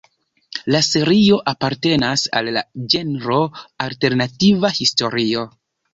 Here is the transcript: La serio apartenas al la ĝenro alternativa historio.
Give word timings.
La 0.75 0.79
serio 0.85 1.35
apartenas 1.51 2.23
al 2.41 2.49
la 2.55 2.65
ĝenro 2.95 3.39
alternativa 3.89 4.77
historio. 4.79 5.45